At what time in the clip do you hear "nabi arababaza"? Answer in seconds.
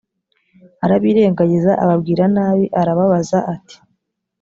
2.35-3.39